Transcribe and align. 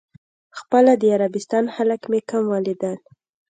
په 0.51 0.55
خپله 0.59 0.91
د 1.01 1.03
عربستان 1.15 1.65
خلک 1.75 2.01
مې 2.11 2.19
کم 2.29 2.43
ولیدل. 2.53 2.95